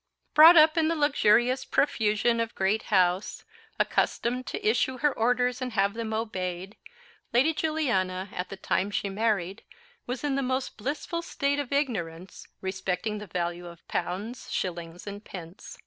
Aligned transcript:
Brought 0.33 0.57
up 0.57 0.77
in 0.79 0.87
the 0.87 0.95
luxurious 0.95 1.63
profusion 1.63 2.39
of 2.39 2.55
great 2.55 2.81
house; 2.89 3.45
accustomed 3.79 4.47
to 4.47 4.67
issue 4.67 4.97
her 4.97 5.13
orders 5.13 5.61
and 5.61 5.73
have 5.73 5.93
them 5.93 6.11
obeyed, 6.11 6.75
Lady 7.33 7.53
Juliana, 7.53 8.29
at 8.33 8.49
the 8.49 8.57
time 8.57 8.89
she 8.89 9.09
married, 9.09 9.61
was 10.07 10.23
in 10.23 10.33
the 10.33 10.41
most 10.41 10.75
blissful 10.75 11.21
state 11.21 11.59
of 11.59 11.71
ignorance 11.71 12.47
respecting 12.61 13.19
the 13.19 13.27
value 13.27 13.67
of 13.67 13.87
pounds, 13.87 14.51
shillings, 14.51 15.05
and 15.05 15.23
pence. 15.23 15.77